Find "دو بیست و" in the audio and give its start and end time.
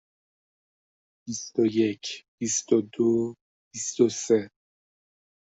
2.93-4.07